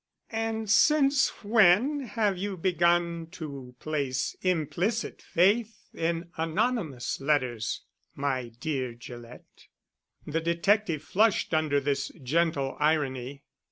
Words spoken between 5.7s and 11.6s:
in anonymous letters, my dear Gillett?" The detective flushed